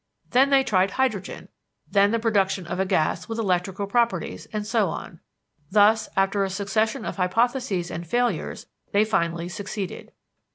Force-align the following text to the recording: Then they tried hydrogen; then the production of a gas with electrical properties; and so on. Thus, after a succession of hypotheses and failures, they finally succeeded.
Then 0.31 0.49
they 0.49 0.63
tried 0.63 0.89
hydrogen; 0.89 1.47
then 1.87 2.09
the 2.09 2.17
production 2.17 2.65
of 2.65 2.79
a 2.79 2.87
gas 2.87 3.29
with 3.29 3.37
electrical 3.37 3.85
properties; 3.85 4.47
and 4.51 4.65
so 4.65 4.89
on. 4.89 5.19
Thus, 5.69 6.09
after 6.17 6.43
a 6.43 6.49
succession 6.49 7.05
of 7.05 7.17
hypotheses 7.17 7.91
and 7.91 8.07
failures, 8.07 8.65
they 8.93 9.05
finally 9.05 9.47
succeeded. 9.47 10.11